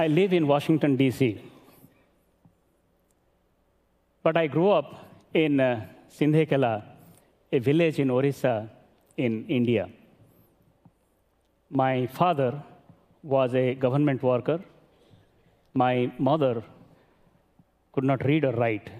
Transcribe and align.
I 0.00 0.06
live 0.06 0.32
in 0.32 0.46
Washington, 0.46 0.94
D.C. 0.94 1.42
But 4.22 4.36
I 4.36 4.46
grew 4.46 4.70
up 4.70 5.08
in 5.34 5.58
uh, 5.58 5.86
Sindhekala, 6.08 6.84
a 7.50 7.58
village 7.58 7.98
in 7.98 8.08
Orissa 8.08 8.70
in 9.16 9.44
India. 9.48 9.88
My 11.68 12.06
father 12.06 12.62
was 13.24 13.56
a 13.56 13.74
government 13.74 14.22
worker. 14.22 14.60
My 15.74 16.12
mother 16.16 16.62
could 17.92 18.04
not 18.04 18.24
read 18.24 18.44
or 18.44 18.52
write, 18.52 18.90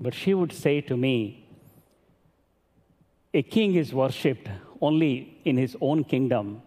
but 0.00 0.12
she 0.12 0.34
would 0.34 0.52
say 0.52 0.80
to 0.80 0.96
me, 0.96 1.46
A 3.32 3.42
king 3.44 3.76
is 3.76 3.94
worshipped 3.94 4.48
only 4.80 5.38
in 5.44 5.56
his 5.56 5.76
own 5.80 6.02
kingdom, 6.02 6.62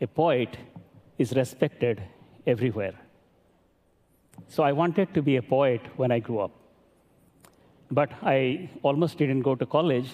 a 0.00 0.06
poet 0.06 0.56
is 1.18 1.32
respected 1.32 2.00
everywhere. 2.46 2.94
So 4.48 4.62
I 4.62 4.72
wanted 4.72 5.12
to 5.14 5.22
be 5.22 5.36
a 5.36 5.42
poet 5.42 5.80
when 5.96 6.12
I 6.12 6.18
grew 6.20 6.40
up. 6.40 6.52
But 7.90 8.10
I 8.22 8.70
almost 8.82 9.18
didn't 9.18 9.42
go 9.42 9.54
to 9.54 9.66
college 9.66 10.10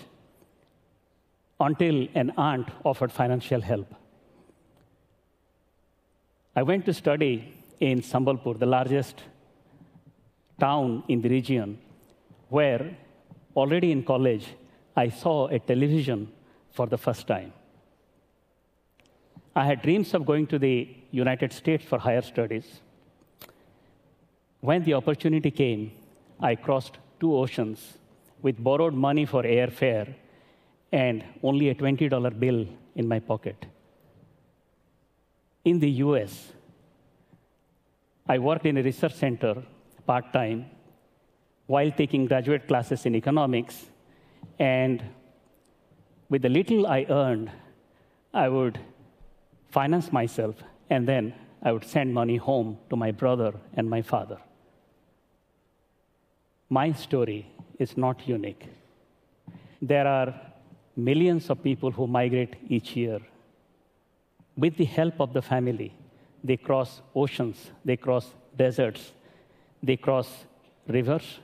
until 1.60 2.08
an 2.14 2.32
aunt 2.36 2.68
offered 2.84 3.12
financial 3.12 3.60
help. 3.60 3.94
I 6.54 6.62
went 6.62 6.84
to 6.86 6.94
study 6.94 7.54
in 7.80 8.02
Sambalpur, 8.02 8.58
the 8.58 8.66
largest 8.66 9.22
town 10.60 11.02
in 11.08 11.22
the 11.22 11.28
region, 11.28 11.78
where 12.48 12.96
already 13.56 13.90
in 13.90 14.02
college 14.04 14.46
I 14.96 15.08
saw 15.08 15.48
a 15.48 15.58
television 15.58 16.30
for 16.70 16.86
the 16.86 16.98
first 16.98 17.26
time. 17.26 17.52
I 19.54 19.66
had 19.66 19.82
dreams 19.82 20.14
of 20.14 20.24
going 20.24 20.46
to 20.48 20.58
the 20.58 20.88
United 21.10 21.52
States 21.52 21.84
for 21.84 21.98
higher 21.98 22.22
studies. 22.22 22.80
When 24.60 24.82
the 24.84 24.94
opportunity 24.94 25.50
came, 25.50 25.92
I 26.40 26.54
crossed 26.54 26.98
two 27.20 27.34
oceans 27.36 27.98
with 28.40 28.62
borrowed 28.62 28.94
money 28.94 29.26
for 29.26 29.42
airfare 29.42 30.14
and 30.90 31.24
only 31.42 31.68
a 31.68 31.74
$20 31.74 32.38
bill 32.38 32.66
in 32.94 33.08
my 33.08 33.18
pocket. 33.18 33.66
In 35.64 35.78
the 35.78 35.90
US, 36.06 36.52
I 38.26 38.38
worked 38.38 38.66
in 38.66 38.78
a 38.78 38.82
research 38.82 39.14
center 39.14 39.62
part 40.06 40.32
time 40.32 40.66
while 41.66 41.90
taking 41.90 42.26
graduate 42.26 42.66
classes 42.66 43.06
in 43.06 43.14
economics. 43.14 43.86
And 44.58 45.02
with 46.28 46.42
the 46.42 46.48
little 46.48 46.86
I 46.86 47.06
earned, 47.08 47.50
I 48.34 48.48
would 48.48 48.78
finance 49.72 50.12
myself, 50.12 50.54
and 50.90 51.08
then 51.08 51.34
I 51.62 51.72
would 51.72 51.84
send 51.84 52.12
money 52.14 52.36
home 52.36 52.78
to 52.90 52.96
my 52.96 53.10
brother 53.10 53.52
and 53.74 53.88
my 53.88 54.02
father. 54.02 54.38
My 56.68 56.92
story 56.92 57.46
is 57.78 57.96
not 57.96 58.28
unique. 58.28 58.66
There 59.80 60.06
are 60.06 60.34
millions 60.96 61.50
of 61.50 61.62
people 61.62 61.90
who 61.90 62.06
migrate 62.06 62.56
each 62.68 62.96
year. 62.96 63.20
With 64.56 64.76
the 64.76 64.84
help 64.84 65.20
of 65.20 65.32
the 65.32 65.42
family, 65.42 65.94
they 66.44 66.56
cross 66.56 67.00
oceans, 67.14 67.70
they 67.84 67.96
cross 67.96 68.26
deserts, 68.56 69.12
they 69.82 69.96
cross 69.96 70.28
rivers, 70.86 71.40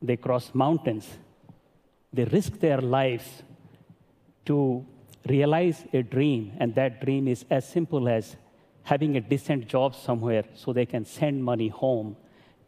they 0.00 0.16
cross 0.16 0.50
mountains. 0.54 1.06
They 2.12 2.24
risk 2.24 2.60
their 2.60 2.80
lives 2.80 3.42
to 4.46 4.84
realize 5.26 5.84
a 5.92 6.02
dream, 6.02 6.52
and 6.58 6.74
that 6.74 7.00
dream 7.04 7.28
is 7.28 7.44
as 7.50 7.66
simple 7.66 8.08
as 8.08 8.36
having 8.82 9.16
a 9.16 9.20
decent 9.20 9.66
job 9.66 9.94
somewhere 9.94 10.44
so 10.54 10.72
they 10.72 10.86
can 10.86 11.04
send 11.04 11.42
money 11.42 11.68
home 11.68 12.16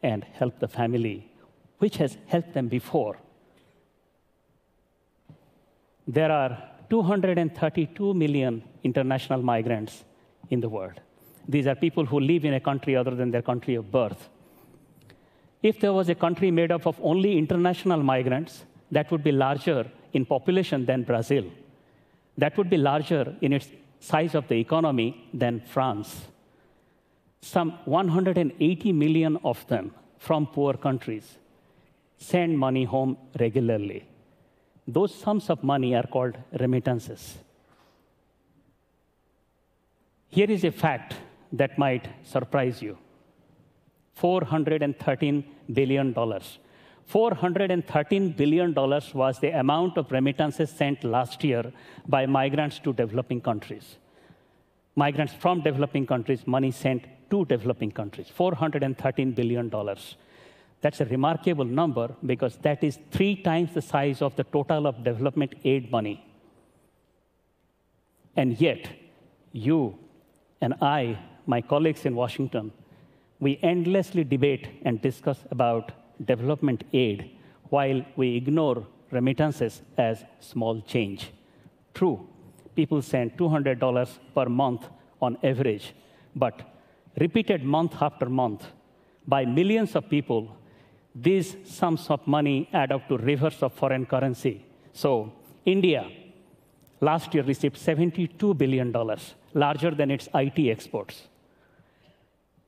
and 0.02 0.24
help 0.24 0.58
the 0.58 0.68
family, 0.68 1.30
which 1.78 1.96
has 1.98 2.16
helped 2.26 2.54
them 2.54 2.68
before. 2.68 3.18
There 6.08 6.32
are 6.32 6.62
232 6.88 8.14
million 8.14 8.62
international 8.84 9.42
migrants 9.42 10.04
in 10.50 10.60
the 10.60 10.68
world. 10.68 11.00
These 11.48 11.66
are 11.66 11.74
people 11.74 12.06
who 12.06 12.20
live 12.20 12.44
in 12.44 12.54
a 12.54 12.60
country 12.60 12.96
other 12.96 13.14
than 13.14 13.30
their 13.30 13.42
country 13.42 13.74
of 13.74 13.90
birth. 13.90 14.28
If 15.62 15.80
there 15.80 15.92
was 15.92 16.08
a 16.08 16.14
country 16.14 16.50
made 16.50 16.70
up 16.70 16.86
of 16.86 16.98
only 17.02 17.36
international 17.36 18.02
migrants, 18.02 18.64
that 18.90 19.10
would 19.10 19.24
be 19.24 19.32
larger 19.32 19.90
in 20.12 20.24
population 20.24 20.86
than 20.86 21.02
Brazil 21.02 21.50
that 22.38 22.56
would 22.56 22.70
be 22.70 22.76
larger 22.76 23.34
in 23.40 23.52
its 23.52 23.68
size 24.00 24.34
of 24.34 24.46
the 24.48 24.56
economy 24.56 25.28
than 25.32 25.60
France. 25.60 26.26
Some 27.40 27.78
180 27.84 28.92
million 28.92 29.38
of 29.44 29.66
them 29.68 29.92
from 30.18 30.46
poor 30.46 30.74
countries 30.74 31.38
send 32.18 32.58
money 32.58 32.84
home 32.84 33.16
regularly. 33.38 34.04
Those 34.86 35.14
sums 35.14 35.50
of 35.50 35.62
money 35.62 35.94
are 35.94 36.06
called 36.06 36.36
remittances. 36.60 37.38
Here 40.28 40.50
is 40.50 40.64
a 40.64 40.70
fact 40.70 41.14
that 41.52 41.78
might 41.78 42.08
surprise 42.24 42.82
you 42.82 42.98
$413 44.20 45.44
billion 45.72 46.14
$413 47.12 48.36
billion 48.36 48.74
was 48.74 49.38
the 49.38 49.58
amount 49.58 49.96
of 49.96 50.10
remittances 50.10 50.70
sent 50.70 51.04
last 51.04 51.44
year 51.44 51.72
by 52.06 52.26
migrants 52.26 52.80
to 52.80 52.92
developing 52.92 53.40
countries. 53.40 53.96
Migrants 54.96 55.34
from 55.34 55.60
developing 55.60 56.06
countries, 56.06 56.46
money 56.46 56.70
sent 56.70 57.04
to 57.30 57.44
developing 57.44 57.90
countries, 57.90 58.30
$413 58.36 59.34
billion. 59.34 59.70
That's 60.80 61.00
a 61.00 61.04
remarkable 61.04 61.64
number 61.64 62.14
because 62.24 62.56
that 62.58 62.82
is 62.82 62.98
three 63.10 63.36
times 63.36 63.74
the 63.74 63.82
size 63.82 64.22
of 64.22 64.34
the 64.36 64.44
total 64.44 64.86
of 64.86 65.04
development 65.04 65.54
aid 65.64 65.90
money. 65.90 66.24
And 68.36 68.60
yet, 68.60 68.88
you 69.52 69.98
and 70.60 70.74
I, 70.82 71.18
my 71.46 71.60
colleagues 71.60 72.04
in 72.04 72.14
Washington, 72.14 72.72
we 73.40 73.58
endlessly 73.62 74.24
debate 74.24 74.68
and 74.84 75.00
discuss 75.00 75.38
about 75.50 75.92
development 76.24 76.84
aid 76.92 77.30
while 77.70 78.04
we 78.16 78.36
ignore 78.36 78.86
remittances 79.10 79.82
as 79.96 80.24
small 80.40 80.80
change. 80.82 81.30
True, 81.94 82.26
people 82.74 83.02
send 83.02 83.36
$200 83.36 84.18
per 84.34 84.46
month 84.46 84.88
on 85.20 85.38
average, 85.42 85.94
but 86.34 86.62
repeated 87.18 87.64
month 87.64 87.94
after 88.00 88.26
month 88.26 88.66
by 89.26 89.44
millions 89.44 89.96
of 89.96 90.08
people, 90.08 90.56
these 91.14 91.56
sums 91.64 92.08
of 92.10 92.26
money 92.26 92.68
add 92.72 92.92
up 92.92 93.08
to 93.08 93.16
rivers 93.16 93.62
of 93.62 93.72
foreign 93.72 94.06
currency. 94.06 94.64
So, 94.92 95.32
India 95.64 96.08
last 97.00 97.34
year 97.34 97.42
received 97.42 97.76
$72 97.76 98.56
billion, 98.56 98.92
larger 99.54 99.90
than 99.90 100.10
its 100.10 100.28
IT 100.34 100.58
exports. 100.70 101.28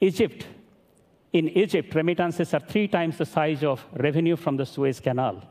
Egypt 0.00 0.46
in 1.32 1.48
Egypt, 1.50 1.94
remittances 1.94 2.54
are 2.54 2.60
three 2.60 2.88
times 2.88 3.18
the 3.18 3.26
size 3.26 3.62
of 3.62 3.84
revenue 3.92 4.36
from 4.36 4.56
the 4.56 4.64
Suez 4.64 5.00
Canal. 5.00 5.42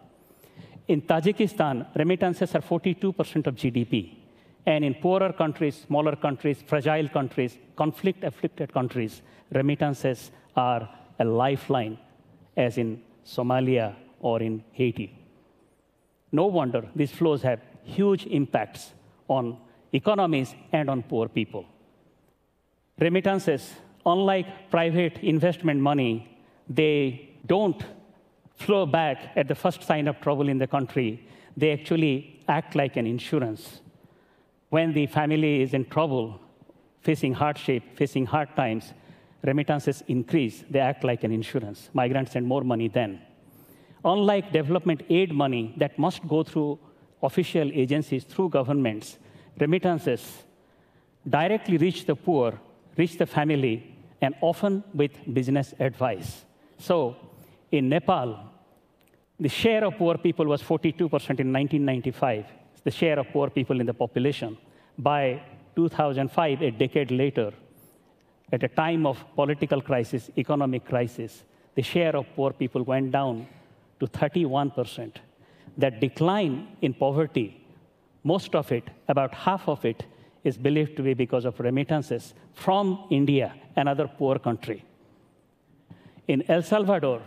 In 0.87 1.01
Tajikistan, 1.01 1.85
remittances 1.95 2.55
are 2.55 2.61
42% 2.61 3.47
of 3.47 3.55
GDP. 3.55 4.15
And 4.65 4.83
in 4.83 4.95
poorer 4.95 5.33
countries, 5.33 5.85
smaller 5.87 6.15
countries, 6.15 6.63
fragile 6.65 7.07
countries, 7.09 7.57
conflict 7.75 8.23
afflicted 8.23 8.73
countries, 8.73 9.21
remittances 9.51 10.31
are 10.55 10.89
a 11.19 11.25
lifeline, 11.25 11.97
as 12.55 12.77
in 12.77 13.01
Somalia 13.25 13.95
or 14.19 14.41
in 14.41 14.63
Haiti. 14.71 15.13
No 16.31 16.47
wonder 16.47 16.89
these 16.95 17.11
flows 17.11 17.41
have 17.43 17.61
huge 17.83 18.25
impacts 18.25 18.93
on 19.27 19.57
economies 19.93 20.55
and 20.71 20.89
on 20.89 21.03
poor 21.03 21.27
people. 21.27 21.65
Remittances 22.99 23.73
unlike 24.07 24.71
private 24.71 25.17
investment 25.19 25.79
money, 25.81 26.13
they 26.69 27.29
don't 27.45 27.83
flow 28.55 28.85
back 28.85 29.31
at 29.35 29.47
the 29.47 29.55
first 29.55 29.83
sign 29.83 30.07
of 30.07 30.19
trouble 30.21 30.49
in 30.49 30.57
the 30.57 30.67
country. 30.67 31.27
They 31.55 31.71
actually 31.71 32.41
act 32.47 32.75
like 32.75 32.95
an 32.97 33.05
insurance. 33.05 33.81
When 34.69 34.93
the 34.93 35.05
family 35.07 35.61
is 35.61 35.73
in 35.73 35.85
trouble, 35.85 36.39
facing 37.01 37.33
hardship, 37.33 37.83
facing 37.95 38.25
hard 38.25 38.55
times, 38.55 38.93
remittances 39.43 40.03
increase. 40.07 40.63
They 40.69 40.79
act 40.79 41.03
like 41.03 41.23
an 41.23 41.31
insurance. 41.31 41.89
Migrants 41.93 42.31
send 42.31 42.45
more 42.47 42.63
money 42.63 42.87
then. 42.87 43.21
Unlike 44.03 44.51
development 44.51 45.03
aid 45.09 45.31
money 45.33 45.73
that 45.77 45.97
must 45.99 46.27
go 46.27 46.43
through 46.43 46.79
official 47.21 47.69
agencies, 47.73 48.23
through 48.23 48.49
governments, 48.49 49.17
remittances 49.59 50.43
directly 51.27 51.77
reach 51.77 52.05
the 52.05 52.15
poor, 52.15 52.59
reach 52.95 53.17
the 53.17 53.25
family, 53.25 53.96
and 54.21 54.35
often 54.41 54.83
with 54.93 55.11
business 55.33 55.73
advice. 55.79 56.45
So, 56.77 57.15
in 57.71 57.89
Nepal, 57.89 58.39
the 59.39 59.49
share 59.49 59.83
of 59.85 59.97
poor 59.97 60.17
people 60.17 60.45
was 60.45 60.61
42% 60.61 60.99
in 61.39 61.53
1995, 61.53 62.45
the 62.83 62.91
share 62.91 63.19
of 63.19 63.27
poor 63.29 63.49
people 63.49 63.79
in 63.79 63.85
the 63.85 63.93
population. 63.93 64.57
By 64.97 65.41
2005, 65.75 66.61
a 66.61 66.71
decade 66.71 67.11
later, 67.11 67.53
at 68.51 68.63
a 68.63 68.67
time 68.67 69.05
of 69.05 69.23
political 69.35 69.81
crisis, 69.81 70.31
economic 70.37 70.85
crisis, 70.85 71.43
the 71.75 71.83
share 71.83 72.15
of 72.15 72.25
poor 72.35 72.51
people 72.51 72.81
went 72.83 73.11
down 73.11 73.47
to 73.99 74.07
31%. 74.07 75.15
That 75.77 75.99
decline 75.99 76.69
in 76.81 76.93
poverty, 76.93 77.63
most 78.23 78.55
of 78.55 78.71
it, 78.71 78.89
about 79.07 79.33
half 79.33 79.67
of 79.67 79.85
it, 79.85 80.03
is 80.47 80.57
believed 80.57 80.95
to 80.95 81.03
be 81.03 81.13
because 81.13 81.45
of 81.45 81.59
remittances 81.59 82.33
from 82.53 83.05
India, 83.09 83.53
another 83.75 84.07
poor 84.07 84.39
country. 84.39 84.83
In 86.27 86.43
El 86.49 86.63
Salvador, 86.63 87.21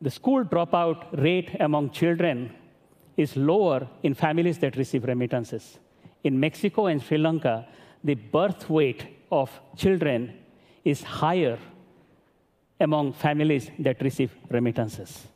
the 0.00 0.10
school 0.10 0.44
dropout 0.44 1.00
rate 1.22 1.50
among 1.60 1.90
children 1.90 2.54
is 3.16 3.36
lower 3.36 3.86
in 4.02 4.14
families 4.14 4.58
that 4.58 4.76
receive 4.76 5.04
remittances. 5.04 5.78
In 6.24 6.40
Mexico 6.40 6.86
and 6.86 7.02
Sri 7.02 7.18
Lanka, 7.18 7.66
the 8.02 8.14
birth 8.14 8.70
weight 8.70 9.06
of 9.30 9.50
children 9.76 10.32
is 10.84 11.02
higher 11.02 11.58
among 12.80 13.12
families 13.12 13.70
that 13.78 14.00
receive 14.00 14.32
remittances. 14.48 15.26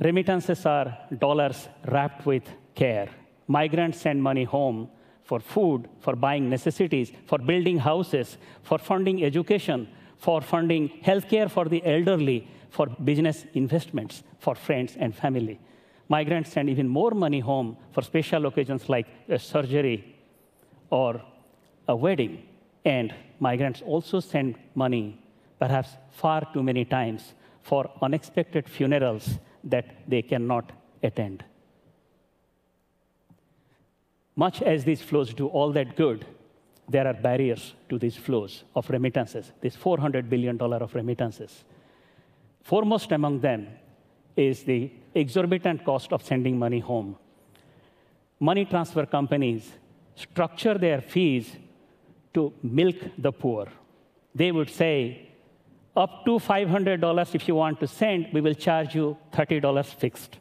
Remittances 0.00 0.64
are 0.64 0.98
dollars 1.18 1.68
wrapped 1.84 2.24
with 2.24 2.48
care. 2.74 3.08
Migrants 3.46 4.00
send 4.00 4.22
money 4.22 4.44
home 4.44 4.88
for 5.24 5.40
food, 5.40 5.88
for 6.00 6.16
buying 6.16 6.48
necessities, 6.50 7.12
for 7.26 7.38
building 7.38 7.78
houses, 7.78 8.38
for 8.62 8.78
funding 8.78 9.24
education, 9.24 9.88
for 10.16 10.40
funding 10.40 10.88
healthcare 11.04 11.50
for 11.50 11.66
the 11.66 11.84
elderly, 11.84 12.48
for 12.70 12.86
business 12.86 13.44
investments, 13.54 14.22
for 14.38 14.54
friends 14.54 14.96
and 14.98 15.14
family. 15.14 15.60
Migrants 16.08 16.52
send 16.52 16.68
even 16.68 16.88
more 16.88 17.12
money 17.12 17.40
home 17.40 17.76
for 17.92 18.02
special 18.02 18.46
occasions 18.46 18.88
like 18.88 19.06
a 19.28 19.38
surgery 19.38 20.16
or 20.90 21.22
a 21.88 21.96
wedding. 21.96 22.42
And 22.84 23.14
migrants 23.40 23.82
also 23.82 24.20
send 24.20 24.56
money, 24.74 25.18
perhaps 25.58 25.90
far 26.10 26.46
too 26.52 26.62
many 26.62 26.84
times, 26.84 27.34
for 27.62 27.90
unexpected 28.02 28.68
funerals 28.68 29.38
that 29.64 29.86
they 30.08 30.22
cannot 30.22 30.72
attend. 31.02 31.44
Much 34.36 34.62
as 34.62 34.84
these 34.84 35.02
flows 35.02 35.34
do 35.34 35.46
all 35.48 35.72
that 35.72 35.96
good, 35.96 36.26
there 36.88 37.06
are 37.06 37.14
barriers 37.14 37.74
to 37.88 37.98
these 37.98 38.16
flows 38.16 38.64
of 38.74 38.88
remittances, 38.90 39.52
this 39.60 39.76
$400 39.76 40.28
billion 40.28 40.60
of 40.60 40.94
remittances. 40.94 41.64
Foremost 42.62 43.12
among 43.12 43.40
them 43.40 43.68
is 44.36 44.62
the 44.64 44.90
exorbitant 45.14 45.84
cost 45.84 46.12
of 46.12 46.24
sending 46.24 46.58
money 46.58 46.80
home. 46.80 47.16
Money 48.40 48.64
transfer 48.64 49.06
companies 49.06 49.72
structure 50.14 50.76
their 50.78 51.00
fees 51.00 51.56
to 52.34 52.52
milk 52.62 52.96
the 53.18 53.32
poor. 53.32 53.68
They 54.34 54.50
would 54.50 54.70
say, 54.70 55.28
up 55.94 56.24
to 56.24 56.38
$500 56.38 57.34
if 57.34 57.46
you 57.46 57.54
want 57.54 57.78
to 57.80 57.86
send, 57.86 58.28
we 58.32 58.40
will 58.40 58.54
charge 58.54 58.94
you 58.94 59.16
$30 59.32 59.84
fixed. 59.84 60.38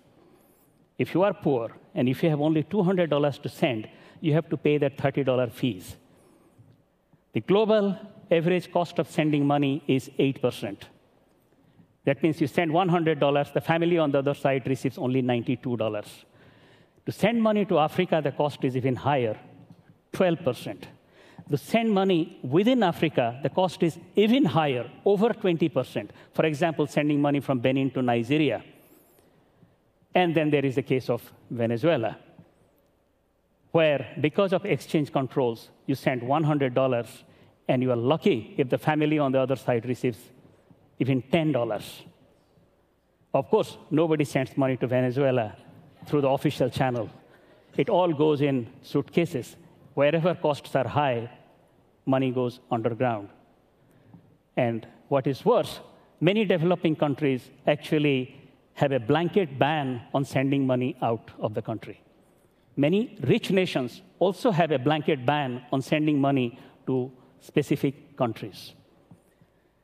If 1.04 1.16
you 1.16 1.24
are 1.24 1.34
poor 1.34 1.72
and 1.96 2.08
if 2.08 2.22
you 2.22 2.30
have 2.30 2.42
only 2.42 2.64
$200 2.64 3.42
to 3.42 3.50
send, 3.50 3.90
you 4.20 4.34
have 4.34 4.48
to 4.50 4.58
pay 4.58 4.78
that 4.78 4.98
$30 4.98 5.52
fees. 5.52 5.98
The 7.34 7.42
global 7.42 7.98
average 8.30 8.72
cost 8.72 9.00
of 9.00 9.10
sending 9.10 9.44
money 9.48 9.84
is 9.88 10.12
8%. 10.20 10.78
That 12.06 12.22
means 12.22 12.40
you 12.40 12.46
send 12.46 12.70
$100, 12.72 13.54
the 13.54 13.62
family 13.62 13.98
on 13.98 14.12
the 14.12 14.20
other 14.20 14.36
side 14.36 14.68
receives 14.68 15.00
only 15.00 15.24
$92. 15.24 16.04
To 17.08 17.12
send 17.12 17.42
money 17.42 17.66
to 17.66 17.80
Africa, 17.80 18.22
the 18.24 18.32
cost 18.32 18.64
is 18.64 18.78
even 18.78 18.96
higher, 18.96 19.40
12%. 20.14 20.84
To 21.50 21.58
send 21.58 21.92
money 21.92 22.40
within 22.44 22.84
Africa, 22.84 23.40
the 23.42 23.50
cost 23.50 23.82
is 23.82 23.98
even 24.16 24.46
higher, 24.46 24.88
over 25.04 25.30
20%. 25.30 26.10
For 26.32 26.46
example, 26.46 26.86
sending 26.86 27.20
money 27.20 27.40
from 27.40 27.58
Benin 27.60 27.90
to 27.92 28.04
Nigeria. 28.04 28.64
And 30.14 30.36
then 30.36 30.50
there 30.50 30.66
is 30.66 30.76
the 30.76 30.82
case 30.82 31.10
of 31.10 31.22
Venezuela, 31.50 32.18
where 33.72 34.14
because 34.20 34.52
of 34.52 34.66
exchange 34.66 35.12
controls, 35.12 35.70
you 35.86 35.96
send 35.96 36.22
$100 36.22 37.08
and 37.68 37.82
you 37.82 37.92
are 37.92 37.96
lucky 37.96 38.54
if 38.58 38.70
the 38.70 38.78
family 38.78 39.18
on 39.18 39.32
the 39.32 39.40
other 39.40 39.56
side 39.56 39.86
receives 39.86 40.20
even 41.00 41.22
$10. 41.22 42.02
Of 43.34 43.50
course, 43.50 43.78
nobody 43.90 44.26
sends 44.26 44.58
money 44.58 44.76
to 44.78 44.88
Venezuela 44.88 45.56
through 46.06 46.22
the 46.22 46.30
official 46.30 46.70
channel. 46.70 47.10
It 47.78 47.90
all 47.90 48.12
goes 48.12 48.42
in 48.42 48.68
suitcases. 48.82 49.56
Wherever 49.94 50.36
costs 50.36 50.76
are 50.76 50.88
high, 50.88 51.30
money 52.06 52.32
goes 52.32 52.60
underground. 52.70 53.30
And 54.58 54.86
what 55.08 55.28
is 55.28 55.46
worse, 55.46 55.80
many 56.20 56.44
developing 56.44 56.96
countries 56.96 57.50
actually 57.66 58.41
have 58.74 58.92
a 58.92 59.00
blanket 59.00 59.60
ban 59.60 60.02
on 60.14 60.26
sending 60.26 60.66
money 60.66 60.96
out 61.02 61.32
of 61.40 61.54
the 61.54 61.62
country. 61.62 62.02
Many 62.76 63.18
rich 63.22 63.52
nations 63.52 64.02
also 64.20 64.52
have 64.52 64.72
a 64.72 64.80
blanket 64.80 65.26
ban 65.26 65.64
on 65.72 65.82
sending 65.82 66.20
money 66.20 66.58
to 66.88 67.12
specific 67.40 68.18
countries. 68.18 68.74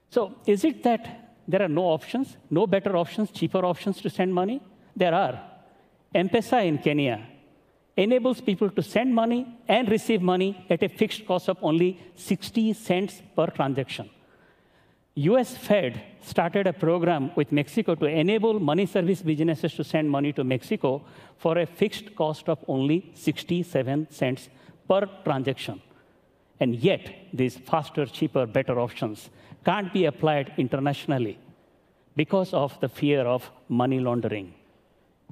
So, 0.10 0.36
is 0.46 0.64
it 0.64 0.84
that 0.84 1.36
there 1.48 1.62
are 1.62 1.68
no 1.68 1.84
options, 1.84 2.38
no 2.50 2.66
better 2.66 2.96
options, 2.96 3.32
cheaper 3.32 3.66
options 3.66 4.02
to 4.02 4.10
send 4.10 4.34
money? 4.34 4.62
There 4.96 5.14
are. 5.14 5.42
M 6.14 6.30
Pesa 6.30 6.66
in 6.66 6.78
Kenya 6.78 7.26
enables 7.96 8.40
people 8.42 8.70
to 8.70 8.82
send 8.82 9.14
money 9.14 9.60
and 9.68 9.90
receive 9.90 10.22
money 10.22 10.66
at 10.70 10.84
a 10.84 10.90
fixed 10.90 11.26
cost 11.26 11.50
of 11.50 11.58
only 11.62 12.00
60 12.16 12.74
cents 12.74 13.22
per 13.36 13.48
transaction. 13.48 14.10
US 15.18 15.58
Fed 15.58 16.00
started 16.22 16.68
a 16.68 16.74
program 16.74 17.32
with 17.36 17.52
Mexico 17.52 17.96
to 17.96 18.06
enable 18.06 18.60
money 18.60 18.86
service 18.86 19.24
businesses 19.24 19.74
to 19.74 19.84
send 19.84 20.12
money 20.12 20.32
to 20.32 20.44
Mexico 20.44 21.02
for 21.38 21.58
a 21.58 21.66
fixed 21.66 22.16
cost 22.16 22.48
of 22.48 22.64
only 22.68 23.10
67 23.16 24.12
cents 24.12 24.50
per 24.88 25.10
transaction. 25.24 25.82
And 26.60 26.76
yet, 26.76 27.12
these 27.34 27.58
faster, 27.58 28.06
cheaper, 28.06 28.46
better 28.46 28.80
options 28.80 29.32
can't 29.66 29.92
be 29.92 30.06
applied 30.06 30.54
internationally 30.58 31.40
because 32.16 32.54
of 32.54 32.80
the 32.80 32.88
fear 32.88 33.22
of 33.22 33.50
money 33.70 34.00
laundering, 34.00 34.54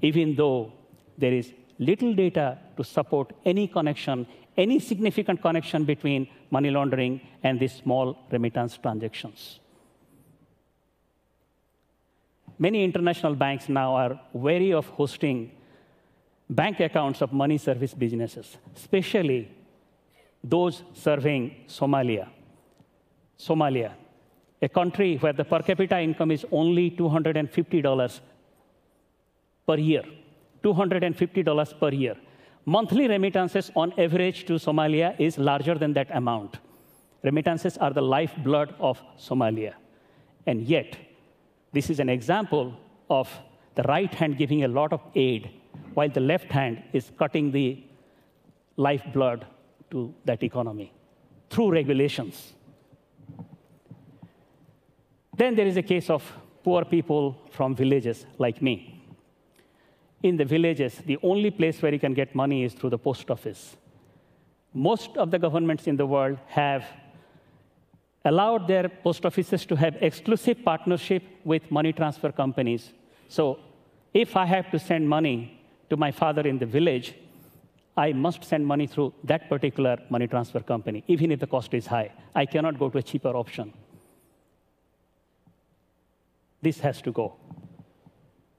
even 0.02 0.36
though 0.36 0.74
there 1.16 1.34
is 1.34 1.54
little 1.78 2.16
data 2.16 2.58
to 2.76 2.84
support 2.84 3.34
any 3.46 3.68
connection, 3.68 4.26
any 4.58 4.80
significant 4.80 5.44
connection 5.44 5.84
between 5.84 6.28
money 6.50 6.72
laundering 6.72 7.22
and 7.44 7.60
these 7.60 7.74
small 7.76 8.18
remittance 8.32 8.78
transactions. 8.78 9.60
Many 12.58 12.84
international 12.84 13.36
banks 13.36 13.68
now 13.68 13.96
are 13.96 14.20
wary 14.34 14.72
of 14.72 14.88
hosting 14.88 15.52
bank 16.50 16.80
accounts 16.80 17.22
of 17.22 17.34
money 17.34 17.58
service 17.58 17.94
businesses, 17.94 18.58
especially 18.76 19.52
those 20.44 20.84
serving 20.94 21.56
Somalia. 21.68 22.30
Somalia, 23.38 23.92
a 24.62 24.70
country 24.70 25.18
where 25.18 25.34
the 25.34 25.44
per 25.44 25.62
capita 25.62 26.00
income 26.00 26.32
is 26.32 26.46
only 26.52 26.92
$250 26.92 28.20
per 29.68 29.78
year. 29.78 30.04
$250 30.64 31.80
per 31.80 31.90
year. 31.90 32.16
Monthly 32.66 33.08
remittances 33.08 33.72
on 33.76 33.94
average 34.00 34.46
to 34.46 34.54
Somalia 34.54 35.20
is 35.20 35.38
larger 35.38 35.76
than 35.76 35.94
that 35.94 36.10
amount. 36.16 36.58
Remittances 37.22 37.78
are 37.78 37.92
the 37.92 38.02
lifeblood 38.02 38.74
of 38.80 39.02
Somalia. 39.20 39.74
And 40.48 40.62
yet, 40.62 40.98
this 41.76 41.90
is 41.90 42.00
an 42.00 42.10
example 42.10 42.74
of 43.10 43.30
the 43.76 43.84
right 43.84 44.14
hand 44.14 44.38
giving 44.38 44.64
a 44.64 44.68
lot 44.68 44.94
of 44.94 45.02
aid, 45.14 45.50
while 45.94 46.10
the 46.10 46.22
left 46.22 46.50
hand 46.50 46.82
is 46.94 47.12
cutting 47.20 47.52
the 47.52 47.84
lifeblood 48.78 49.46
to 49.92 50.14
that 50.24 50.42
economy 50.42 50.94
through 51.50 51.72
regulations. 51.72 52.54
Then 55.36 55.56
there 55.56 55.68
is 55.68 55.76
a 55.76 55.84
case 55.84 56.10
of 56.10 56.24
poor 56.64 56.86
people 56.86 57.38
from 57.52 57.76
villages 57.76 58.26
like 58.38 58.62
me. 58.62 58.76
In 60.24 60.38
the 60.38 60.46
villages, 60.46 61.02
the 61.06 61.18
only 61.22 61.52
place 61.52 61.82
where 61.82 61.94
you 61.94 62.00
can 62.00 62.14
get 62.14 62.34
money 62.34 62.64
is 62.64 62.74
through 62.74 62.92
the 62.92 62.98
post 62.98 63.30
office. 63.30 63.76
Most 64.74 65.18
of 65.18 65.30
the 65.30 65.40
governments 65.40 65.88
in 65.88 65.98
the 65.98 66.06
world 66.06 66.38
have 66.48 66.86
allowed 68.26 68.68
their 68.68 68.90
post 68.90 69.26
offices 69.26 69.66
to 69.68 69.76
have 69.76 69.96
exclusive 70.02 70.64
partnership 70.66 71.24
with 71.44 71.70
money 71.72 71.94
transfer 71.94 72.32
companies. 72.32 72.92
So 73.30 73.60
if 74.14 74.36
I 74.36 74.46
have 74.46 74.72
to 74.72 74.80
send 74.80 75.08
money 75.08 75.62
to 75.90 75.96
my 75.96 76.12
father 76.12 76.42
in 76.42 76.58
the 76.58 76.66
village, 76.66 77.14
I 77.96 78.12
must 78.12 78.44
send 78.44 78.66
money 78.66 78.88
through 78.88 79.14
that 79.24 79.48
particular 79.48 79.98
money 80.10 80.28
transfer 80.28 80.60
company, 80.60 81.04
even 81.08 81.32
if 81.32 81.40
the 81.40 81.48
cost 81.48 81.74
is 81.74 81.86
high. 81.86 82.12
I 82.34 82.46
cannot 82.46 82.78
go 82.78 82.90
to 82.90 82.98
a 82.98 83.04
cheaper 83.04 83.30
option. 83.30 83.72
This 86.62 86.80
has 86.80 87.02
to 87.04 87.12
go. 87.12 87.36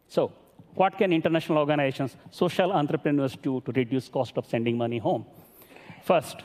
So, 0.08 0.32
what 0.74 0.96
can 0.96 1.12
international 1.12 1.58
organizations, 1.58 2.16
social 2.30 2.70
entrepreneurs 2.72 3.36
do 3.36 3.60
to 3.62 3.72
reduce 3.72 4.08
cost 4.08 4.36
of 4.36 4.46
sending 4.46 4.78
money 4.78 4.98
home? 4.98 5.26
First, 6.04 6.42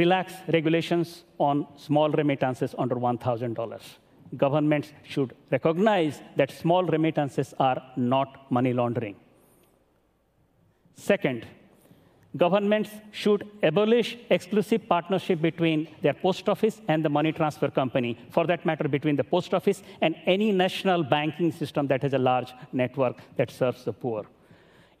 relax 0.00 0.34
regulations 0.56 1.24
on 1.38 1.66
small 1.76 2.10
remittances 2.20 2.74
under 2.78 2.96
$1,000. 2.96 3.80
Governments 4.36 4.92
should 5.12 5.30
recognize 5.50 6.20
that 6.36 6.50
small 6.50 6.84
remittances 6.84 7.54
are 7.58 7.80
not 7.96 8.50
money 8.56 8.72
laundering. 8.72 9.16
Second, 10.94 11.46
governments 12.36 12.90
should 13.10 13.42
abolish 13.62 14.08
exclusive 14.30 14.82
partnership 14.88 15.40
between 15.40 15.88
their 16.02 16.14
post 16.14 16.48
office 16.48 16.80
and 16.88 17.04
the 17.04 17.08
money 17.08 17.32
transfer 17.32 17.70
company, 17.70 18.18
for 18.30 18.46
that 18.46 18.66
matter, 18.66 18.88
between 18.88 19.16
the 19.16 19.24
post 19.24 19.54
office 19.54 19.82
and 20.02 20.14
any 20.26 20.52
national 20.52 21.02
banking 21.02 21.50
system 21.60 21.86
that 21.86 22.02
has 22.02 22.12
a 22.12 22.24
large 22.30 22.52
network 22.72 23.16
that 23.36 23.50
serves 23.50 23.84
the 23.84 23.92
poor. 23.92 24.26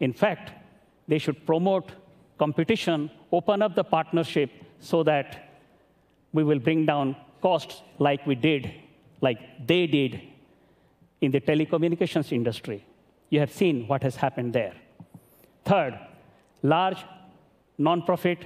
In 0.00 0.12
fact, 0.12 0.52
they 1.06 1.18
should 1.18 1.44
promote 1.44 1.92
competition, 2.38 3.10
open 3.32 3.62
up 3.62 3.74
the 3.74 3.84
partnership 3.84 4.50
so 4.80 5.02
that 5.02 5.60
we 6.32 6.44
will 6.44 6.58
bring 6.58 6.86
down 6.86 7.16
costs 7.40 7.82
like 7.98 8.26
we 8.26 8.34
did, 8.34 8.72
like 9.20 9.66
they 9.66 9.86
did 9.86 10.20
in 11.20 11.30
the 11.30 11.40
telecommunications 11.40 12.32
industry. 12.32 12.84
You 13.30 13.40
have 13.40 13.52
seen 13.52 13.86
what 13.86 14.02
has 14.02 14.16
happened 14.16 14.52
there. 14.52 14.74
Third, 15.64 15.98
large 16.62 16.98
nonprofit 17.78 18.38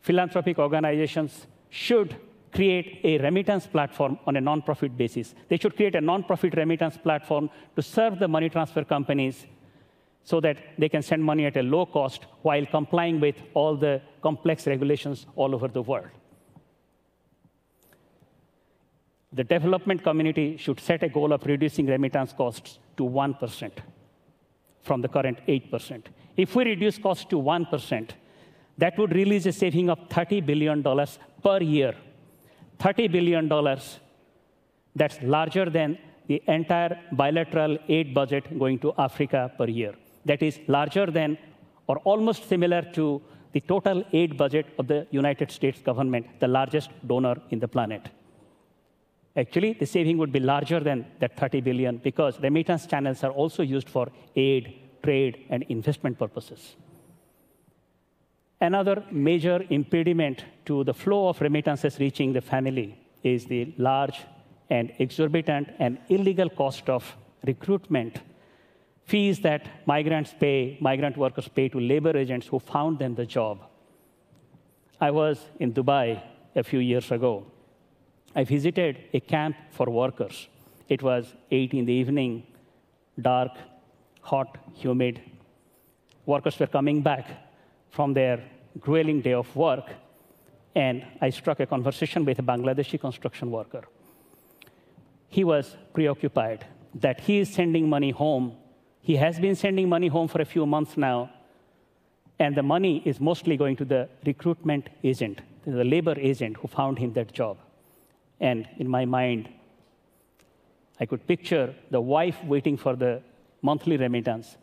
philanthropic 0.00 0.58
organizations 0.58 1.46
should 1.68 2.16
create 2.52 3.00
a 3.04 3.18
remittance 3.18 3.66
platform 3.66 4.18
on 4.26 4.36
a 4.36 4.40
nonprofit 4.40 4.96
basis. 4.96 5.34
They 5.48 5.56
should 5.56 5.76
create 5.76 5.94
a 5.94 6.00
nonprofit 6.00 6.56
remittance 6.56 6.96
platform 6.96 7.48
to 7.76 7.82
serve 7.82 8.18
the 8.18 8.28
money 8.28 8.48
transfer 8.48 8.84
companies 8.84 9.46
so 10.24 10.40
that 10.40 10.56
they 10.78 10.88
can 10.88 11.02
send 11.02 11.24
money 11.24 11.44
at 11.46 11.56
a 11.56 11.62
low 11.62 11.86
cost 11.86 12.26
while 12.42 12.64
complying 12.66 13.20
with 13.20 13.36
all 13.54 13.76
the 13.76 14.00
complex 14.22 14.66
regulations 14.66 15.26
all 15.36 15.54
over 15.54 15.68
the 15.68 15.82
world. 15.82 16.08
The 19.32 19.44
development 19.44 20.02
community 20.02 20.56
should 20.56 20.80
set 20.80 21.02
a 21.02 21.08
goal 21.08 21.32
of 21.32 21.46
reducing 21.46 21.86
remittance 21.86 22.32
costs 22.32 22.78
to 22.96 23.04
1% 23.04 23.70
from 24.82 25.00
the 25.00 25.08
current 25.08 25.38
8%. 25.46 26.02
If 26.36 26.56
we 26.56 26.64
reduce 26.64 26.98
costs 26.98 27.24
to 27.26 27.36
1%, 27.36 28.10
that 28.78 28.98
would 28.98 29.14
release 29.14 29.46
a 29.46 29.52
saving 29.52 29.88
of 29.90 30.08
$30 30.08 30.44
billion 30.44 30.82
per 31.42 31.58
year. 31.62 31.94
$30 32.78 33.12
billion, 33.12 33.48
that's 34.96 35.20
larger 35.22 35.68
than 35.70 35.98
the 36.26 36.42
entire 36.46 36.98
bilateral 37.12 37.78
aid 37.88 38.14
budget 38.14 38.58
going 38.58 38.78
to 38.78 38.92
Africa 38.96 39.52
per 39.56 39.66
year 39.66 39.94
that 40.24 40.42
is 40.42 40.58
larger 40.68 41.06
than 41.06 41.38
or 41.86 41.98
almost 41.98 42.48
similar 42.48 42.82
to 42.82 43.20
the 43.52 43.60
total 43.60 44.04
aid 44.12 44.36
budget 44.36 44.66
of 44.78 44.86
the 44.86 45.06
United 45.10 45.50
States 45.50 45.80
government, 45.80 46.26
the 46.38 46.48
largest 46.48 46.90
donor 47.06 47.36
in 47.50 47.58
the 47.58 47.68
planet. 47.68 48.08
Actually, 49.36 49.72
the 49.74 49.86
saving 49.86 50.18
would 50.18 50.32
be 50.32 50.40
larger 50.40 50.80
than 50.80 51.06
that 51.20 51.36
30 51.36 51.60
billion 51.60 51.96
because 51.98 52.38
remittance 52.40 52.86
channels 52.86 53.24
are 53.24 53.30
also 53.32 53.62
used 53.62 53.88
for 53.88 54.08
aid, 54.36 54.74
trade, 55.02 55.46
and 55.50 55.64
investment 55.68 56.18
purposes. 56.18 56.76
Another 58.60 59.02
major 59.10 59.64
impediment 59.70 60.44
to 60.66 60.84
the 60.84 60.92
flow 60.92 61.28
of 61.28 61.40
remittances 61.40 61.98
reaching 61.98 62.32
the 62.32 62.40
family 62.40 62.98
is 63.22 63.46
the 63.46 63.72
large 63.78 64.20
and 64.68 64.92
exorbitant 64.98 65.68
and 65.78 65.98
illegal 66.08 66.50
cost 66.50 66.88
of 66.90 67.16
recruitment 67.46 68.20
fees 69.10 69.40
that 69.40 69.62
migrants 69.86 70.32
pay, 70.38 70.78
migrant 70.80 71.16
workers 71.16 71.48
pay 71.48 71.68
to 71.68 71.80
labor 71.80 72.16
agents 72.16 72.46
who 72.46 72.58
found 72.60 72.98
them 73.00 73.14
the 73.16 73.26
job. 73.26 73.58
I 75.00 75.10
was 75.10 75.36
in 75.58 75.72
Dubai 75.72 76.22
a 76.54 76.62
few 76.62 76.78
years 76.78 77.10
ago. 77.10 77.44
I 78.36 78.44
visited 78.44 78.94
a 79.12 79.20
camp 79.20 79.56
for 79.70 79.86
workers. 79.90 80.48
It 80.88 81.02
was 81.02 81.34
8 81.50 81.74
in 81.74 81.84
the 81.86 81.92
evening, 81.92 82.44
dark, 83.20 83.52
hot, 84.20 84.58
humid. 84.74 85.20
Workers 86.26 86.56
were 86.60 86.68
coming 86.68 87.02
back 87.02 87.26
from 87.90 88.14
their 88.14 88.38
grueling 88.78 89.20
day 89.22 89.34
of 89.34 89.48
work, 89.56 89.86
and 90.76 91.04
I 91.20 91.30
struck 91.30 91.58
a 91.58 91.66
conversation 91.66 92.24
with 92.24 92.38
a 92.38 92.42
Bangladeshi 92.42 93.00
construction 93.00 93.50
worker. 93.50 93.82
He 95.28 95.42
was 95.42 95.76
preoccupied 95.92 96.64
that 96.94 97.20
he 97.20 97.40
is 97.40 97.52
sending 97.52 97.88
money 97.88 98.12
home 98.12 98.56
he 99.00 99.16
has 99.16 99.38
been 99.40 99.54
sending 99.54 99.88
money 99.88 100.08
home 100.08 100.28
for 100.28 100.40
a 100.40 100.44
few 100.44 100.66
months 100.66 100.96
now, 100.96 101.30
and 102.38 102.54
the 102.54 102.62
money 102.62 103.02
is 103.04 103.20
mostly 103.20 103.56
going 103.56 103.76
to 103.76 103.84
the 103.84 104.08
recruitment 104.24 104.88
agent, 105.04 105.40
the 105.66 105.84
labor 105.84 106.14
agent 106.18 106.56
who 106.58 106.68
found 106.68 106.98
him 106.98 107.12
that 107.14 107.32
job. 107.32 107.58
And 108.40 108.68
in 108.78 108.88
my 108.88 109.04
mind, 109.04 109.48
I 110.98 111.06
could 111.06 111.26
picture 111.26 111.74
the 111.90 112.00
wife 112.00 112.42
waiting 112.44 112.76
for 112.76 112.96
the 112.96 113.22
monthly 113.62 113.96
remittance. 113.96 114.56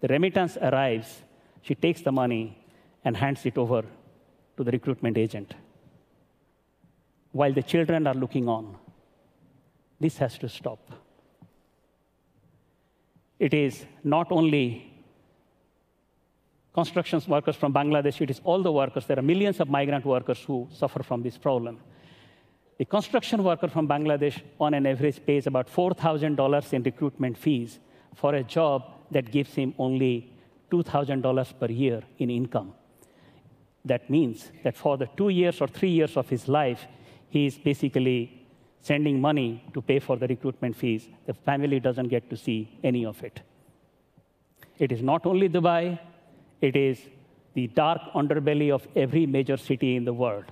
The 0.00 0.08
remittance 0.08 0.56
arrives, 0.56 1.22
she 1.62 1.74
takes 1.74 2.02
the 2.02 2.12
money 2.12 2.58
and 3.04 3.16
hands 3.16 3.46
it 3.46 3.58
over 3.58 3.84
to 4.56 4.64
the 4.64 4.70
recruitment 4.70 5.18
agent 5.18 5.54
while 7.32 7.52
the 7.52 7.62
children 7.62 8.06
are 8.06 8.14
looking 8.14 8.48
on. 8.48 8.76
This 9.98 10.18
has 10.18 10.38
to 10.38 10.48
stop 10.48 10.78
it 13.38 13.54
is 13.54 13.84
not 14.02 14.30
only 14.30 14.90
construction 16.72 17.22
workers 17.28 17.56
from 17.56 17.72
Bangladesh, 17.72 18.20
it 18.20 18.30
is 18.30 18.40
all 18.44 18.62
the 18.62 18.72
workers. 18.72 19.06
There 19.06 19.18
are 19.18 19.22
millions 19.22 19.60
of 19.60 19.68
migrant 19.68 20.04
workers 20.04 20.42
who 20.44 20.68
suffer 20.72 21.02
from 21.02 21.22
this 21.22 21.38
problem. 21.38 21.80
The 22.78 22.84
construction 22.84 23.44
worker 23.44 23.68
from 23.68 23.86
Bangladesh, 23.86 24.40
on 24.58 24.74
an 24.74 24.86
average, 24.86 25.24
pays 25.24 25.46
about 25.46 25.68
$4,000 25.68 26.72
in 26.72 26.82
recruitment 26.82 27.38
fees 27.38 27.78
for 28.16 28.34
a 28.34 28.42
job 28.42 28.90
that 29.12 29.30
gives 29.30 29.54
him 29.54 29.74
only 29.78 30.32
$2,000 30.70 31.58
per 31.60 31.66
year 31.66 32.02
in 32.18 32.30
income. 32.30 32.74
That 33.84 34.10
means 34.10 34.50
that 34.64 34.76
for 34.76 34.96
the 34.96 35.08
two 35.16 35.28
years 35.28 35.60
or 35.60 35.68
three 35.68 35.90
years 35.90 36.16
of 36.16 36.28
his 36.28 36.48
life, 36.48 36.86
he 37.28 37.46
is 37.46 37.58
basically 37.58 38.43
sending 38.88 39.18
money 39.18 39.64
to 39.72 39.80
pay 39.80 39.98
for 39.98 40.16
the 40.16 40.26
recruitment 40.26 40.76
fees, 40.76 41.08
the 41.26 41.32
family 41.32 41.80
doesn't 41.80 42.08
get 42.08 42.28
to 42.28 42.36
see 42.36 42.58
any 42.84 43.04
of 43.06 43.22
it. 43.24 43.40
It 44.78 44.92
is 44.92 45.02
not 45.02 45.24
only 45.24 45.48
Dubai, 45.48 45.98
it 46.60 46.76
is 46.76 46.98
the 47.54 47.66
dark 47.68 48.02
underbelly 48.14 48.70
of 48.70 48.86
every 48.94 49.24
major 49.24 49.56
city 49.56 49.96
in 49.96 50.04
the 50.04 50.12
world. 50.12 50.44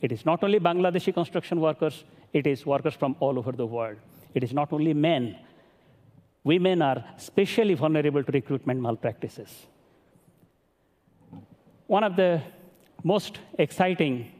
It 0.00 0.10
is 0.10 0.26
not 0.26 0.42
only 0.42 0.58
Bangladeshi 0.58 1.14
construction 1.14 1.60
workers, 1.60 2.02
it 2.32 2.48
is 2.48 2.66
workers 2.66 2.94
from 2.94 3.14
all 3.20 3.38
over 3.38 3.52
the 3.52 3.66
world. 3.66 3.98
It 4.34 4.42
is 4.42 4.52
not 4.52 4.72
only 4.72 4.92
men. 4.92 5.36
Women 6.42 6.82
are 6.82 7.04
especially 7.16 7.74
vulnerable 7.74 8.24
to 8.24 8.32
recruitment 8.32 8.80
malpractices. 8.80 9.66
One 11.86 12.02
of 12.02 12.16
the 12.16 12.42
most 13.04 13.38
exciting 13.56 14.32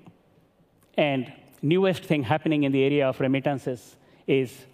and 0.97 1.33
newest 1.63 2.05
thing 2.05 2.23
happening 2.23 2.65
in 2.65 2.73
the 2.73 2.83
area 2.83 3.09
of 3.09 3.21
remittances 3.21 3.97
is 4.27 4.67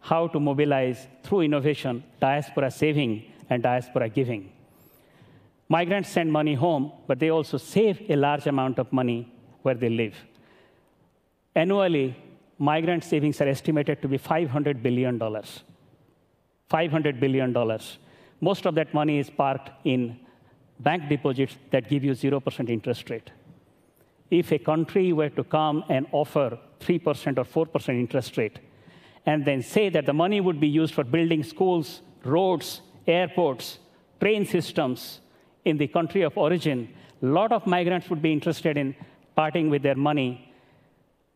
how 0.00 0.28
to 0.28 0.38
mobilize 0.38 1.06
through 1.22 1.40
innovation 1.40 2.04
diaspora 2.20 2.70
saving 2.70 3.24
and 3.50 3.62
diaspora 3.62 4.08
giving. 4.08 4.52
Migrants 5.68 6.10
send 6.10 6.32
money 6.32 6.54
home, 6.54 6.92
but 7.06 7.18
they 7.18 7.30
also 7.30 7.58
save 7.58 8.00
a 8.08 8.16
large 8.16 8.46
amount 8.46 8.78
of 8.78 8.92
money 8.92 9.32
where 9.62 9.74
they 9.74 9.88
live. 9.88 10.14
Annually, 11.54 12.16
migrant 12.58 13.02
savings 13.02 13.40
are 13.40 13.48
estimated 13.48 14.00
to 14.02 14.08
be 14.08 14.18
$500 14.18 14.82
billion. 14.82 15.18
$500 15.18 17.20
billion. 17.20 17.80
Most 18.40 18.66
of 18.66 18.74
that 18.76 18.94
money 18.94 19.18
is 19.18 19.30
parked 19.30 19.70
in 19.84 20.20
bank 20.78 21.08
deposits 21.08 21.56
that 21.70 21.88
give 21.88 22.04
you 22.04 22.12
0% 22.12 22.68
interest 22.68 23.10
rate 23.10 23.30
if 24.30 24.52
a 24.52 24.58
country 24.58 25.12
were 25.12 25.30
to 25.30 25.44
come 25.44 25.84
and 25.88 26.06
offer 26.12 26.58
3% 26.80 27.38
or 27.38 27.66
4% 27.66 27.88
interest 27.90 28.36
rate, 28.36 28.58
and 29.24 29.44
then 29.44 29.62
say 29.62 29.88
that 29.88 30.06
the 30.06 30.12
money 30.12 30.40
would 30.40 30.60
be 30.60 30.68
used 30.68 30.94
for 30.94 31.04
building 31.04 31.42
schools, 31.42 32.02
roads, 32.24 32.80
airports, 33.06 33.78
train 34.20 34.44
systems 34.44 35.20
in 35.64 35.76
the 35.76 35.86
country 35.88 36.22
of 36.22 36.36
origin, 36.36 36.88
a 37.22 37.26
lot 37.26 37.52
of 37.52 37.66
migrants 37.66 38.08
would 38.10 38.22
be 38.22 38.32
interested 38.32 38.76
in 38.76 38.94
parting 39.34 39.68
with 39.70 39.82
their 39.82 39.96
money 39.96 40.52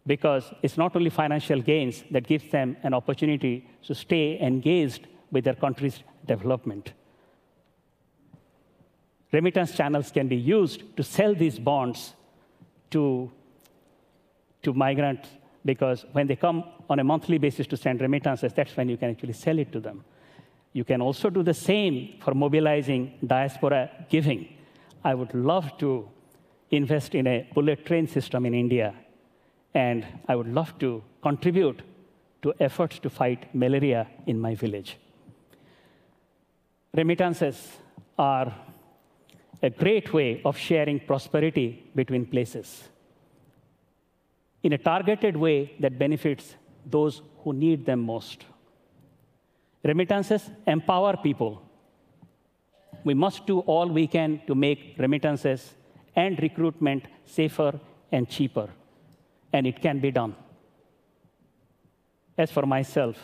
because 0.07 0.53
it's 0.63 0.77
not 0.77 0.97
only 0.97 1.11
financial 1.11 1.61
gains 1.61 2.05
that 2.11 2.27
gives 2.27 2.51
them 2.51 2.77
an 2.83 2.95
opportunity 2.95 3.69
to 3.87 3.95
stay 3.95 4.41
engaged 4.41 5.07
with 5.31 5.45
their 5.45 5.55
country's 5.55 6.03
development. 6.27 6.93
Remittance 9.33 9.77
channels 9.77 10.11
can 10.11 10.27
be 10.27 10.37
used 10.37 10.97
to 10.97 11.03
sell 11.03 11.35
these 11.35 11.59
bonds 11.59 12.15
to, 12.91 13.31
to 14.63 14.73
migrants 14.73 15.29
because 15.65 16.07
when 16.13 16.27
they 16.27 16.37
come 16.37 16.65
on 16.89 16.99
a 16.99 17.05
monthly 17.05 17.39
basis 17.39 17.67
to 17.69 17.77
send 17.77 18.01
remittances, 18.01 18.53
that's 18.53 18.77
when 18.77 18.89
you 18.89 18.97
can 18.97 19.11
actually 19.11 19.33
sell 19.33 19.59
it 19.59 19.73
to 19.73 19.81
them. 19.81 20.05
You 20.73 20.85
can 20.85 21.01
also 21.01 21.31
do 21.31 21.43
the 21.43 21.55
same 21.55 22.15
for 22.21 22.35
mobilizing 22.35 23.19
diaspora 23.27 23.91
giving. 24.09 24.49
I 25.05 25.15
would 25.15 25.35
love 25.35 25.77
to 25.79 26.09
invest 26.71 27.15
in 27.15 27.27
a 27.27 27.49
bullet 27.55 27.85
train 27.85 28.07
system 28.07 28.47
in 28.47 28.55
India. 28.55 28.95
And 29.75 30.07
I 30.29 30.37
would 30.37 30.49
love 30.49 30.79
to 30.79 31.03
contribute 31.23 31.83
to 32.43 32.55
efforts 32.61 32.99
to 33.01 33.11
fight 33.11 33.55
malaria 33.55 34.07
in 34.27 34.41
my 34.41 34.55
village. 34.55 34.97
Remittances 36.95 37.77
are 38.19 38.55
a 39.63 39.71
great 39.71 40.13
way 40.13 40.41
of 40.45 40.57
sharing 40.57 41.01
prosperity 41.01 41.91
between 41.95 42.25
places 42.27 42.89
in 44.63 44.73
a 44.73 44.79
targeted 44.79 45.37
way 45.37 45.73
that 45.81 45.99
benefits 45.99 46.55
those 46.85 47.23
who 47.43 47.53
need 47.53 47.87
them 47.87 48.01
most. 48.01 48.45
Remittances 49.83 50.51
empower 50.67 51.17
people. 51.17 51.63
We 53.05 53.15
must 53.15 53.47
do 53.47 53.61
all 53.61 53.89
we 53.89 54.07
can 54.07 54.43
to 54.47 54.55
make 54.55 54.97
remittances 54.99 55.75
and 56.15 56.39
recruitment 56.41 57.07
safer 57.25 57.79
and 58.13 58.29
cheaper, 58.29 58.69
and 59.53 59.67
it 59.67 59.81
can 59.81 60.01
be 60.01 60.11
done. 60.11 60.35
As 62.37 62.51
for 62.51 62.67
myself, 62.67 63.17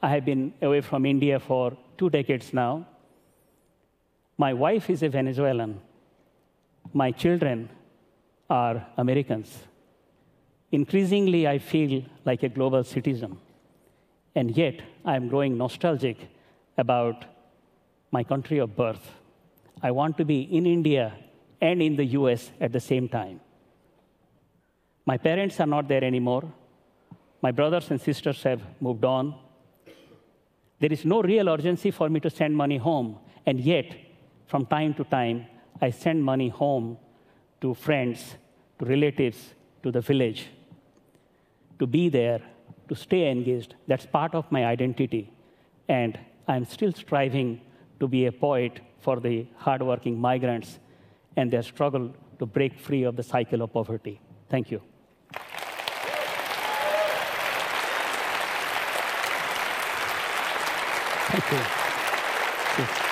I 0.00 0.10
have 0.10 0.24
been 0.24 0.52
away 0.62 0.80
from 0.80 1.06
India 1.06 1.40
for 1.40 1.76
two 1.96 2.10
decades 2.10 2.52
now. 2.52 2.86
My 4.40 4.54
wife 4.54 4.88
is 4.88 5.02
a 5.02 5.08
Venezuelan. 5.08 5.80
My 6.92 7.10
children 7.10 7.68
are 8.48 8.86
Americans. 8.96 9.64
Increasingly, 10.70 11.48
I 11.48 11.58
feel 11.58 12.04
like 12.24 12.44
a 12.44 12.48
global 12.48 12.84
citizen. 12.84 13.38
And 14.36 14.56
yet, 14.56 14.80
I 15.04 15.16
am 15.16 15.28
growing 15.28 15.58
nostalgic 15.58 16.16
about 16.76 17.24
my 18.12 18.22
country 18.22 18.58
of 18.58 18.76
birth. 18.76 19.10
I 19.82 19.90
want 19.90 20.16
to 20.18 20.24
be 20.24 20.42
in 20.42 20.66
India 20.66 21.14
and 21.60 21.82
in 21.82 21.96
the 21.96 22.04
US 22.04 22.52
at 22.60 22.72
the 22.72 22.80
same 22.80 23.08
time. 23.08 23.40
My 25.04 25.18
parents 25.18 25.58
are 25.58 25.66
not 25.66 25.88
there 25.88 26.04
anymore. 26.04 26.44
My 27.42 27.50
brothers 27.50 27.90
and 27.90 28.00
sisters 28.00 28.42
have 28.44 28.62
moved 28.80 29.04
on. 29.04 29.34
There 30.78 30.92
is 30.92 31.04
no 31.04 31.22
real 31.22 31.48
urgency 31.48 31.90
for 31.90 32.08
me 32.08 32.20
to 32.20 32.30
send 32.30 32.56
money 32.56 32.76
home, 32.76 33.18
and 33.44 33.58
yet, 33.58 33.96
from 34.48 34.64
time 34.66 34.94
to 34.94 35.04
time, 35.04 35.46
I 35.80 35.90
send 35.90 36.24
money 36.24 36.48
home 36.48 36.98
to 37.60 37.74
friends, 37.74 38.36
to 38.78 38.86
relatives, 38.86 39.54
to 39.82 39.92
the 39.92 40.00
village. 40.00 40.46
To 41.78 41.86
be 41.86 42.08
there, 42.08 42.40
to 42.88 42.94
stay 42.94 43.30
engaged, 43.30 43.74
that's 43.86 44.06
part 44.06 44.34
of 44.34 44.50
my 44.50 44.64
identity. 44.64 45.30
And 45.88 46.18
I'm 46.48 46.64
still 46.64 46.92
striving 46.92 47.60
to 48.00 48.08
be 48.08 48.26
a 48.26 48.32
poet 48.32 48.80
for 48.98 49.20
the 49.20 49.46
hardworking 49.56 50.18
migrants 50.18 50.78
and 51.36 51.50
their 51.52 51.62
struggle 51.62 52.14
to 52.38 52.46
break 52.46 52.78
free 52.78 53.02
of 53.04 53.16
the 53.16 53.22
cycle 53.22 53.62
of 53.62 53.72
poverty. 53.72 54.18
Thank 54.48 54.70
you. 54.70 54.80
Thank 61.30 61.52
you. 61.52 63.07